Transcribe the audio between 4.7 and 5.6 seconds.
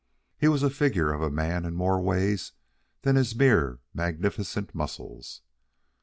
muscles.